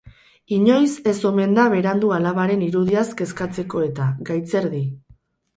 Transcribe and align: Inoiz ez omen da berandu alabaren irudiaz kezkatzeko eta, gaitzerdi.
Inoiz 0.55 0.93
ez 1.11 1.13
omen 1.31 1.53
da 1.59 1.65
berandu 1.73 2.09
alabaren 2.17 2.63
irudiaz 2.69 3.05
kezkatzeko 3.21 3.85
eta, 3.91 4.09
gaitzerdi. 4.31 4.83